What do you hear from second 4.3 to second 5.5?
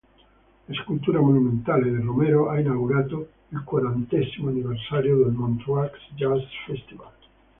anniversario del